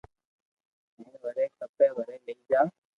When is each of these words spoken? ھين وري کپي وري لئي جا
ھين 0.95 1.13
وري 1.23 1.45
کپي 1.57 1.87
وري 1.95 2.17
لئي 2.25 2.35
جا 2.49 2.61